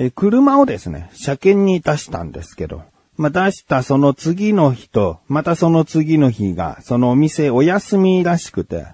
[0.00, 2.82] え車をですね、車検に出したんですけど、
[3.16, 8.86] まあ、出したその次の日と、またその次の日が、そのお店お休みらしくて、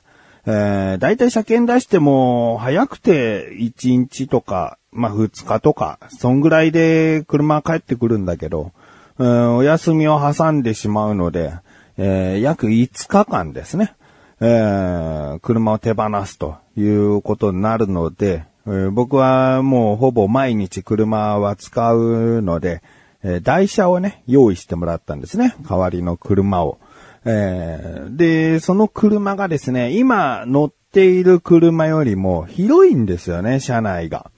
[0.46, 8.72] えー、だいたい車検出しても、早くて1日とか、まあ、2日とか、そんぐらいで車帰ってくるんだけど、
[9.18, 11.52] うん、お休みを挟んでしまうので、
[11.98, 13.94] えー、約5日間ですね。
[14.40, 18.44] えー、車を手放すということになるので、
[18.92, 22.82] 僕はもうほぼ毎日車は使うので、
[23.22, 25.54] え台車をね、用意してもらったんですね。
[25.68, 26.78] 代わりの車を。
[27.24, 34.30] えーで、その車がですね、今乗っている車よりも広いんですよね、車内が。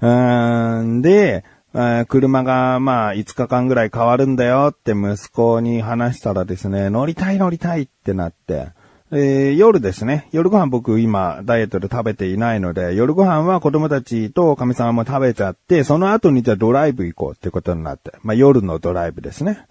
[0.00, 8.68] うーんで、え車がまあ5日間ぐらい変わるんだよって息子に話したらですね、乗りたい乗りたいってなって、
[9.16, 19.66] えー夜ですね、夜ご飯僕今ダイエットで食べていないので、夜ご飯は子供たちと神様も食べちゃって、その後にじゃあドライブ行こうってことになって、まあ夜のドライブですね。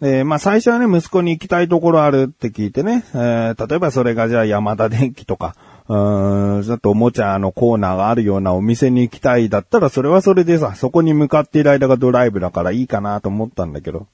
[0.00, 5.54] で、まあ最初はね、息子に行きたいところあるって聞いてね、えー例えばそれがじゃあ山田電機とか、
[5.86, 14.08] うーん、ちょっとおもちゃのコーナーがあるようなお店に行きたいだったら、それはそれでさ、そこに向かっている間がドライブだからいいかなと思ったんだけど、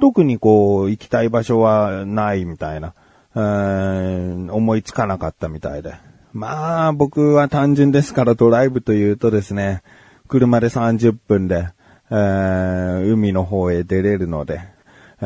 [0.00, 2.94] 特にこう、行きたい場所はないみたいな、
[3.34, 5.94] うん思いつかなかったみたいで。
[6.32, 9.82] まあ、僕は単純ですからドライブというとですね、
[10.28, 11.68] 車で30分で、
[12.10, 14.60] えー海の方へ出れるので、
[15.20, 15.24] え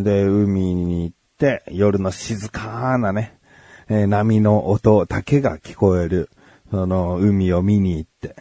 [0.00, 3.38] ーで、海に行って、夜の静かなね、
[3.88, 6.30] えー波の音だけが聞こえる、
[6.70, 8.36] その、海を見に行って。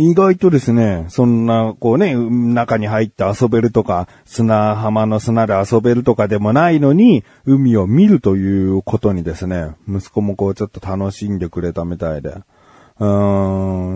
[0.00, 12.28] 意外とですね、そんな、こうね、中に入って遊べるとか、砂浜の砂で遊べるとかでもないのに、海を見るということにですね、息子もこうちょっと楽しんでくれたみたいで。
[12.28, 13.06] うー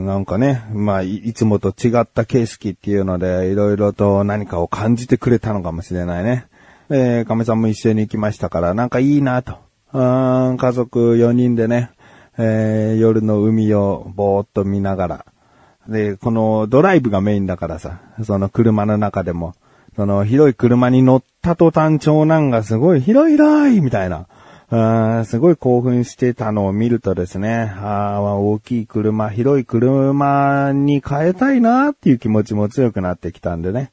[0.01, 6.47] ん、なんかね、まあい、つもと違った景色っていうので、いろいろと何かを感じてくれたのかもしれないね。
[6.91, 9.59] えー、亀さんも一緒に行きましたから、なんかいいなと。
[9.93, 11.93] うーん、家族4人でね、
[12.39, 15.27] えー、夜の海をぼーっと見ながら、
[15.89, 19.55] で、このドライブがメインだからさ、その車の中でも、
[19.97, 24.27] その広い車に乗った途端長男がすごい広い広いみたいな、
[24.71, 33.91] あすごい興奮してたのを見るとですね、あー大きい車、広い車に変えたいなっていう気持ちも強くなってきたんでね。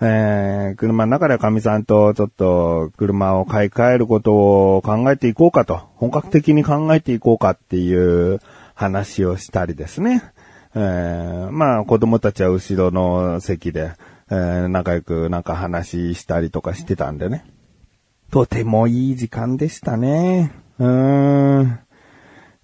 [0.00, 8.40] えー車の中では神さんとちょっと車を買い替えることを考えていこうかと、本格的に考えていこうかっていう
[8.74, 10.22] 話をしたりですね。
[10.74, 13.92] えーまあ子供たちは後ろの席で、
[14.30, 17.44] えー仲良くなんか話したりとかしてたんでね。
[18.30, 20.52] とてもいい時間でしたね。
[20.78, 21.78] うーん。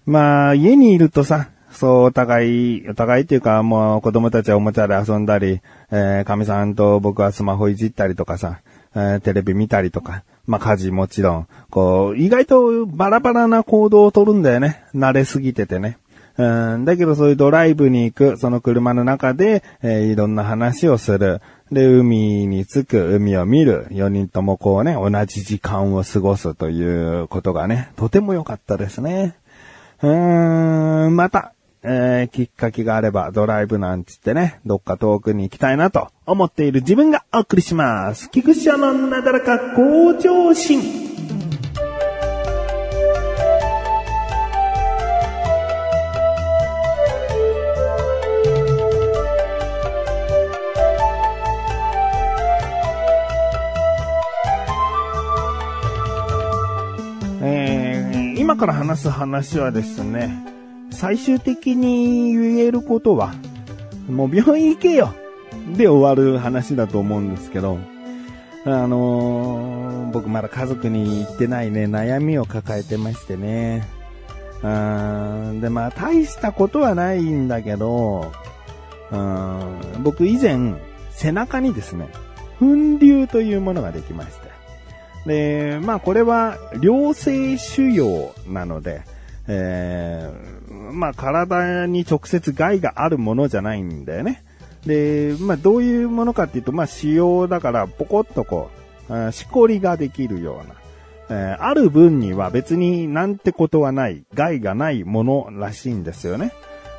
[0.05, 5.61] まあ、家にいるとさ、そう、お互い、お互いっていうか、もう子供たちはおもちゃで遊んだり、
[5.91, 8.59] えー、神さんと僕はスマホいじったりとかさ、
[8.93, 14.83] えーテレビ見たりとか、まあ家事もちろん、こう、意外とバラバラな行動をとるんだよね。
[14.93, 15.97] 慣れすぎててね。
[16.37, 21.41] うん、だけどそういうドライブに行く、その車の中で、えーいろんな話をする。
[21.71, 23.87] で、海に着く、海を見る。
[23.91, 29.35] 4人ともこうね、同じ時間を過ごすということがね、とても良かったですね。
[30.01, 31.53] うーん、また、
[31.83, 38.29] えーきっかけがあればドライブなんつってね、どっか遠くに行きたいなと思っている自分がお送りします。
[38.29, 41.00] 菊池のなだらか向上心。
[58.51, 60.45] 今から話す話はですね、
[60.89, 63.33] 最終的に言えることは、
[64.09, 65.13] もう病院行けよ
[65.77, 67.79] で終わる話だと思うんですけど、
[68.65, 73.87] あのー僕まだ家族に言ってないね、悩みを抱えてましてね。
[74.61, 78.33] うんで、まあ、大したことはないんだけど、
[79.11, 80.73] うん僕以前、
[81.11, 82.09] 背中にですね、
[82.59, 82.65] 粉
[82.99, 84.50] 瘤というものができまして。
[85.25, 89.03] で、まあこれは良性腫瘍なので、
[89.47, 90.61] えー
[90.93, 94.43] まあ体に直接害があるものじゃないんだよね。
[94.85, 98.69] で、まあどういうものかっていうと、まあ腫瘍だからポコッとこ
[99.09, 100.75] う、しこりができるような、
[101.29, 106.51] えーある分には別になんてことはない、害がないものらしいんですよね。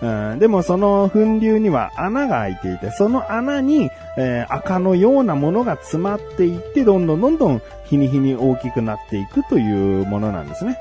[0.06, 10.78] ん、でもその粉瘤には穴が開いていて、その穴に、えー赤のようなものが詰まっていって、どんどんどんどん日に日に大きくなっていくというものなんですね。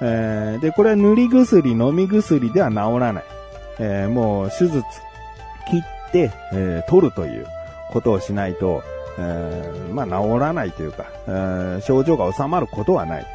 [0.00, 3.24] えーで、これは塗り薬、飲み薬では治らない。
[3.80, 4.82] えーもう手術、
[5.68, 5.78] 切
[6.08, 7.46] って、え取るという
[7.90, 8.82] ことをしないと、
[9.18, 13.26] えまあ、治らないというか、え症状が収まることはない。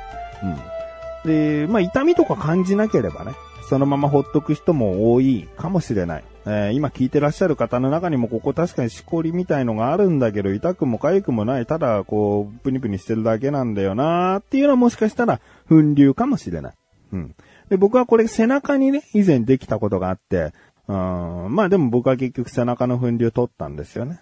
[0.43, 1.65] うん。
[1.65, 3.33] で、まあ、痛みとか感じなければね、
[3.67, 6.23] そのままほっとく人も多いかもしれない。
[6.45, 16.73] えー今聞いてらっしゃる方の中にもここ確かにしこりみたいのがあるんだけど、痛くも痒くもない、ただこう、プニプニしてるだけなんだよなーっていうのはもしかしたら、粉瘤かもしれない。
[17.13, 17.35] うん。
[17.69, 20.53] で、僕はこれ背中にね、以前できたことがあって、
[20.87, 24.19] うん、まあでも僕は結局背中の粉瘤取ったんですよね。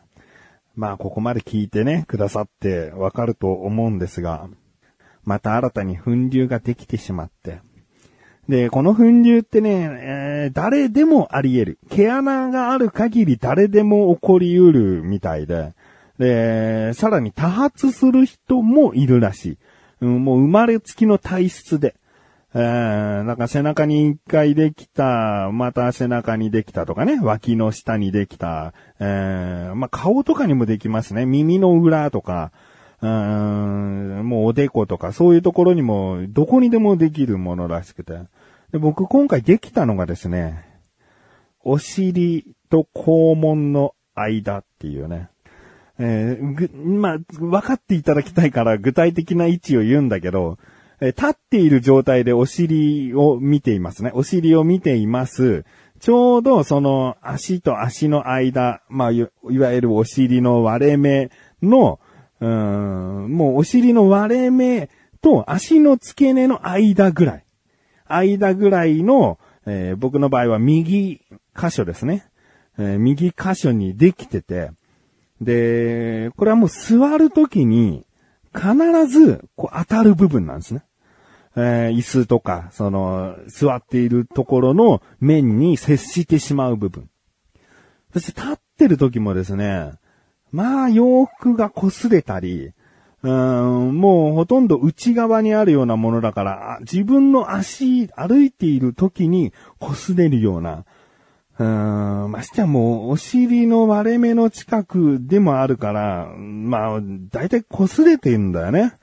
[0.75, 4.47] まあここまで聞いてね、くださってわかると思うんですが、
[5.25, 7.59] また新たに粉瘤ができてしまって。
[8.49, 11.79] で、この粉瘤ってね、えー誰でもあり得る。
[11.89, 15.73] 毛穴がある限り誰でも起こり得るみたいで。
[16.19, 19.57] で、さらに多発する人もいるらしい。
[20.01, 21.95] うん、もう生まれつきの体質で。
[22.55, 31.25] えー、なんか背中に一回できた、また背中にできたとかね、脇の下にできた、えー、まあ、顔とかにもできますね。
[31.25, 32.51] 耳の裏とか、
[33.03, 38.13] うん、もうおでことか、そういうところにも、どこにでもできるものらしくて。
[38.71, 40.65] で僕今回できたのがですね、
[41.63, 45.29] お尻と肛門の間っていうね。
[45.99, 50.57] えーぐ、まあ、分かっていただきたいから具体的な位置を言うんだけど、
[51.01, 54.11] えー立っている状態でお尻を見ていますね。
[54.13, 55.65] お尻を見ています。
[55.99, 61.99] ちょうどその足と足の間、まあ、いわゆるお尻の割れ目の、
[62.43, 64.89] うん、もうお尻の割れ目
[65.21, 67.45] と足の付け根の間ぐらい。
[68.05, 71.21] 間ぐらいの、えー僕の場合は右
[71.57, 72.25] 箇所ですね。
[72.77, 74.71] えー右箇所にできてて、
[75.39, 78.05] で、これはもう座るときに
[78.53, 80.83] 必ずこう当たる部分なんですね。
[81.55, 87.09] えー椅子とか、その、座っているところの面に接してしまう部分。
[88.11, 89.93] そして立ってる時もですね、
[90.53, 92.71] まあ洋服が擦れたり、
[93.23, 100.85] うん、もうほとんど内側にあるようなものだから、自分の足、歩いている時に擦れるような、
[101.57, 108.93] うーん、ましてやもうお尻の割れ目の近くでもあるから、まあ、だいたい擦れてんだよね。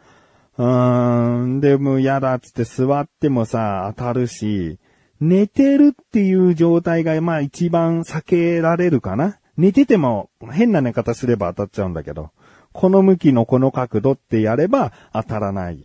[0.56, 4.78] うん、でも嫌だっつって座ってもさ、当たるし、
[5.20, 9.38] 寝てるっていう状態がまあ一番避けられるかな。
[9.56, 12.30] 寝てても変な寝方すれば当たっちゃうんだけど、
[12.72, 15.84] この向きのこの角度ってやれば当たらない。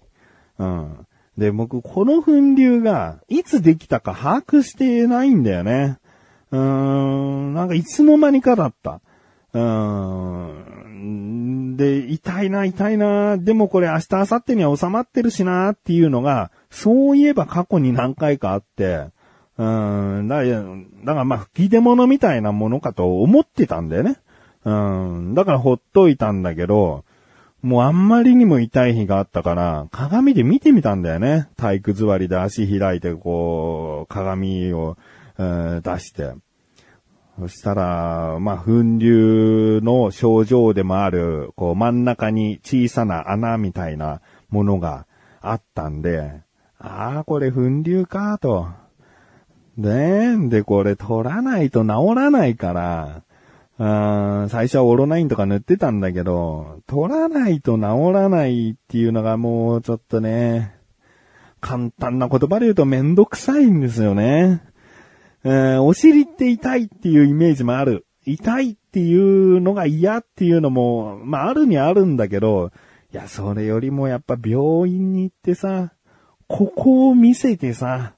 [0.59, 1.07] うん。
[1.37, 5.97] で、僕、この粉瘤がいつできたか把握してないんだよね。
[6.51, 9.01] うーん、なんかいつの間にかだった。
[9.53, 10.47] うー
[10.87, 11.75] ん。
[11.75, 19.09] で、痛いな、痛いな、でもこれ明日、明後日には収まってるしなっていうのが、そういえば過去に何回かあって、
[19.57, 20.63] うん、だから、
[21.05, 24.17] だからまあ吹き出物みたいなものかと思ってたんだよね。
[24.65, 27.05] うん、だからほっといたんだけど、
[27.61, 31.47] もうあんまりにも痛い日があったから、鏡で見てみたんだよね。
[31.57, 34.97] 体育座りで足開いて、こう、鏡を、
[35.39, 36.33] えー出して。
[37.39, 45.07] そしたら、まあ、粉瘤の症状でもある、こう、真ん中に小さな穴みたいなものが
[45.41, 46.41] あったんで、
[46.77, 48.67] ああ、これ粉瘤か、と。
[49.77, 53.23] ねえ、で、これ取らないと治らないから、
[53.77, 60.75] あ最初はオロナインとか塗ってたんだけど、取らないと治らないっていうのがもうちょっとね、
[61.59, 64.61] 簡単な言葉で言うとめんどくさいんですよね。
[65.43, 68.05] えーお尻って痛いっていうイメージもある。
[68.25, 72.71] 痛いっていうのが嫌っていうのも、まああるにあるんだけど、
[73.11, 75.91] いや、それよりもやっぱ病院に行ってさ、
[76.47, 78.13] ここを見せてさ、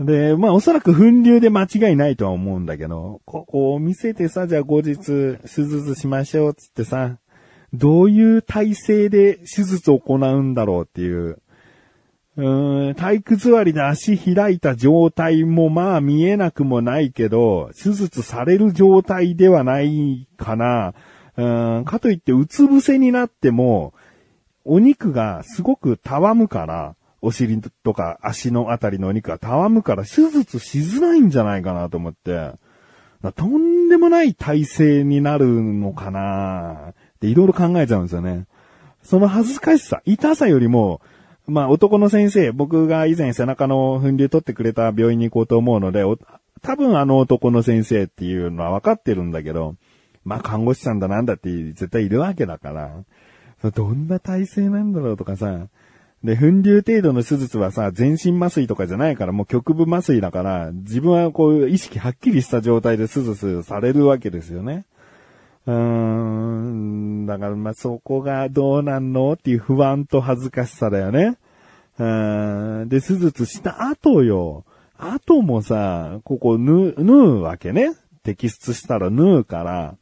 [0.00, 7.18] で、まあおそらく粉瘤で間違いないとは思うんだけど、ここを見せてさ、じゃあ後日手術しましょうつってさ、
[7.74, 11.38] どういう体勢で手術を行うんだろうっていう。
[12.36, 20.94] うーん体育座りで足開いた状態もまあ見えなくもないけど、手術される状態ではないかな。
[21.36, 23.92] うんかといってうつ伏せになっても、
[24.64, 32.52] お肉がすごくたわむから、お尻とか足のあたりのお肉がたわむから手術しづらいんじゃないかなと思って、
[33.36, 36.90] とんでもない体勢になるのかな。
[36.90, 38.46] っていろいろ考えちゃうんですよね。
[39.02, 41.02] その恥ずかしさ、痛さよりも、
[41.46, 46.02] まあ男の先生、僕が以前背中の粉瘤取ってくれた病院に行こうと思うので、
[46.62, 49.76] 多分あの男の先生っていうのは分かってるんだけど、
[50.24, 55.66] まあ看護師さんだなんだって絶対いるわけだから、どんな体勢なんだろうとかさ、
[56.22, 64.84] で、粉流程度の手術はさ、全身麻酔とかじゃないから、もう局部麻酔だから、自分はこう、意識はっきりした状態で手術されるわけですよね。
[65.66, 71.36] うーん、だからまあそこがどうなんのっていう不安と恥ずかしさだよね。
[71.98, 74.64] うーん、で、手術した後よ。
[74.98, 77.94] 後もさ、ここ縫う、縫うわけね。
[78.24, 79.96] 摘出したら縫うから、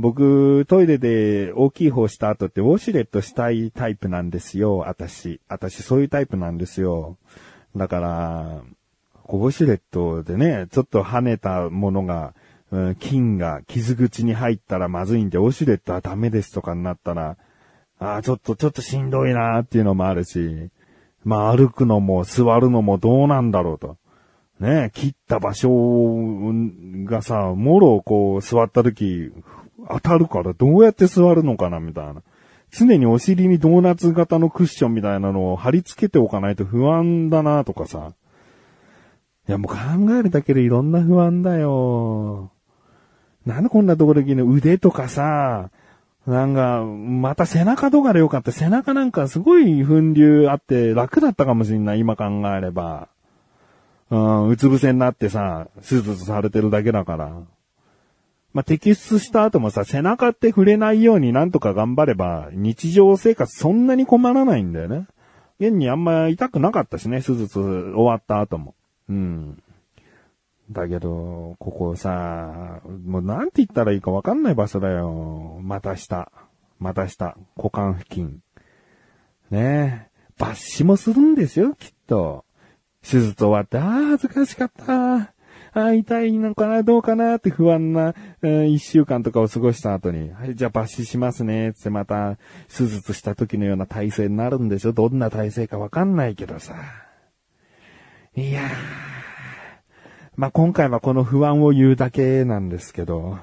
[0.00, 5.40] 僕、トイレで大きい方した後ってウォシュレットしたいタイプなんですよ、私。
[5.48, 7.18] 私、そういうタイプなんですよ。
[7.76, 8.62] だから、
[9.28, 12.34] ウォシュレットでね、ちょっと跳ねたものが、
[12.70, 17.36] うん菌が傷口に入ったらまずいんで、ウォシュレットはダメですとかになったら、
[17.98, 20.70] ああ、ちょっと、ちょっとしんどいなーっていうのもあるし、
[21.24, 23.96] まあ歩くのも座るのもどうなんだろうと。
[24.60, 25.70] ね切った場所
[27.04, 29.32] がさ、もろこう座った時、
[29.88, 32.22] 当たるからどうやって座るのかなみたいな。
[32.72, 38.12] 常にお尻にドーナツ型のクッションみたいなのを貼り付けておかないと不安だなとかさ。
[39.48, 39.76] いやもう考
[40.14, 42.52] えるだけでいろんな不安だよ。
[43.46, 45.70] なんでこんなところで腕とかさ、
[46.26, 48.52] なんか、また背中とかでよかった。
[48.52, 52.24] 背中なんかすごい粉流あって楽だったかもしんない、今考
[52.56, 53.08] えれば。
[54.10, 57.42] うん、うつ伏せになってさ、手術されてるだけだから。
[58.52, 65.06] まあ、摘出した後もさ、背中って触れないようになんとか頑張れば、日常生活そんなに困らないんだよね。
[65.60, 68.74] 現にあんま痛くなかったしね、手術終わった後も。
[69.08, 69.62] うん。
[70.70, 75.58] だけど、ここさ、もうなんて言ったらいいかわかんない場所だよ。
[75.62, 76.30] また下。
[76.78, 77.36] また下。
[77.56, 78.40] 股間付近。
[79.50, 80.10] ねえ。
[80.38, 82.44] 抜歯もするんですよ、きっと。
[83.02, 85.34] 手術終わって、ああ、恥ずかしかった。
[85.72, 94.92] ああ、痛いのかな、どうかなって不安な、うん一週間とかを過ごした後に、はい、じゃあ抜歯しますね、つってまた、手術した時のような体勢になるんでしょ？
[94.92, 96.74] どんな体勢かわかんないけどさ。
[98.34, 98.64] いやー。
[100.36, 103.38] まあ、今回はこの不安を言うだけなんですけど、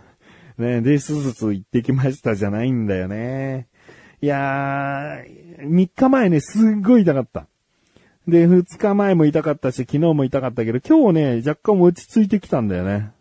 [0.58, 3.68] ね、で、手術行ってきましたじゃないんだよね。
[4.20, 7.48] いやー、3日前ね、すっごい痛かった。
[8.28, 13.12] で、2日前も痛かったし、昨日も痛かったけど、今日ね、若干落ち着いてきたんだよね。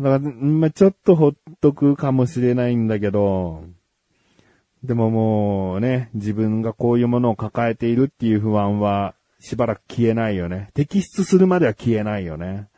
[0.00, 3.64] だから、まあ、ちょっとほっとくかもしれないんだけど、
[4.82, 10.70] でももうね、自分がこういうものを抱えているっていう不安は、しばらく消えないよね。
[10.74, 12.68] 摘出するまでは消えないよね。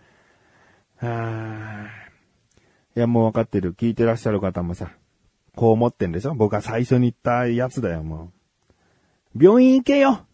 [0.99, 1.87] はあ。
[2.95, 3.73] いや、もうわかってる。
[3.75, 4.91] 聞いてらっしゃる方もさ、
[5.55, 6.35] こう思ってんでしょ？
[6.35, 8.31] 僕が最初に言ったやつだよ、も
[9.35, 9.45] う。
[9.45, 10.26] 病院行けよ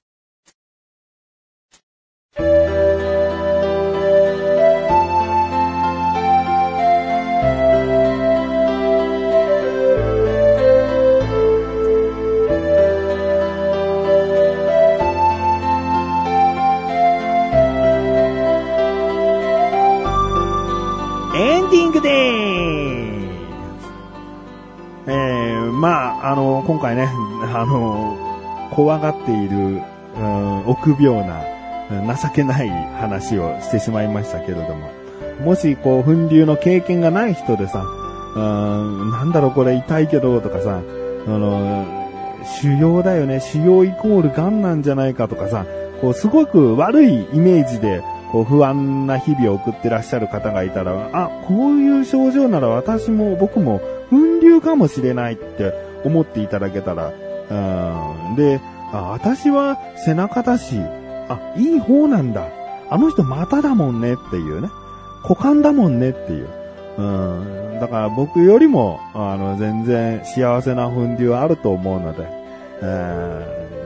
[26.22, 27.08] あ、の、今回ね、
[27.52, 28.16] あの、
[28.70, 29.82] 怖がっている、
[30.16, 31.42] うん、臆病な、
[32.16, 32.68] 情けない
[33.00, 34.90] 話をしてしまいましたけれども、
[35.44, 37.84] もし、こう、粉流の経験がない人でさ、
[38.36, 40.80] うん、なんだろうこれ痛いけど、とかさ、
[41.26, 41.84] あの、
[42.44, 45.66] 腫瘍だよね、腫瘍イコール癌なんじゃないかとかさ、
[46.00, 58.60] こう、すごく悪いイメージで、こう、不安な日々を送ってらっしゃる方がいたら、あ、こういう症状なら私も僕も粉流かもしれないって思っていただけたら、うん、で、
[58.92, 60.76] あ、私は背中だし、
[61.28, 62.48] あ、いい方なんだ。
[62.90, 64.68] あの人股だもんねっていうね。
[65.22, 66.48] 股間だもんねっていう。
[66.98, 67.80] うん。
[67.80, 72.28] だから僕よりも、あの、全然幸せな粉流あると思うので、
[72.82, 72.86] う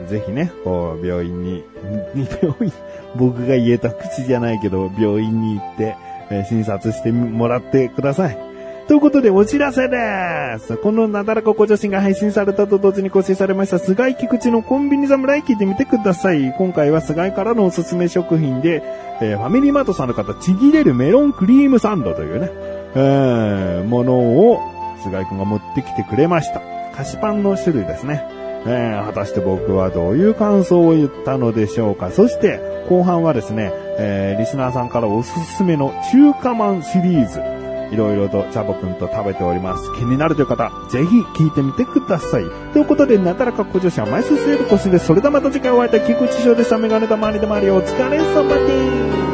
[0.05, 1.65] んぜひね、こう、病院に、
[2.43, 2.73] 病院、
[3.17, 5.97] 僕が言えた口じゃないけど、病院に行って、
[6.31, 8.39] え診察してもらってください。
[8.87, 9.97] ということで、お知らせで
[10.61, 10.77] す。
[10.77, 16.55] このなだらかご女子が配信されたと同時に更新されました、菅井菊池のコンビニ侍聞いてみてください。
[16.57, 18.85] 今回は菅井からのおすすめ食品で、
[19.21, 22.51] えーファミリーマートさんの方、ちぎれるメロンクリームサンドというね、
[22.95, 24.61] えーものを
[25.03, 26.61] 菅井くんが持ってきてくれました。
[26.95, 28.25] 菓子パンの種類ですね。
[28.67, 32.13] えー果たして僕はどういう感想を言ったのでしょうか。
[32.13, 37.41] そして、後半はですね、えーリスナーさんからおすすめの中華まんシリーズ、
[37.91, 39.93] いろいろとチャボくんと食べております。
[39.95, 42.45] 気になるという方、ぜひ聞いてみてください。
[42.73, 45.07] ということで、なだらか小女子は毎週水曜日更新です。
[45.07, 46.79] それではまた次回お会いいたい菊池翔でした。
[46.79, 49.26] メガネたまりでまりお疲れ様です。